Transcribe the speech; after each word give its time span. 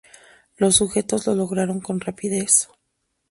Los 0.57 0.77
sujetos 0.77 1.27
lo 1.27 1.35
lograron 1.35 1.79
con 1.79 1.99
rapidez. 1.99 2.69